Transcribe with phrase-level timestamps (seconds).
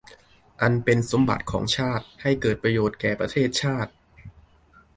[0.61, 3.91] อันเป็นสมบัติของชาติให้เกิดประโยชน์แก่ประเทศชาติ